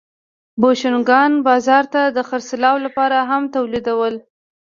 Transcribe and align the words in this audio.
بوشونګانو 0.61 1.43
بازار 1.47 1.83
ته 1.93 2.01
د 2.15 2.17
خرڅلاو 2.27 2.77
لپاره 2.85 3.17
هم 3.29 3.43
تولیدول 3.55 4.13